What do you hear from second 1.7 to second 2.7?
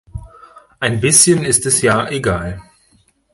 ja egal.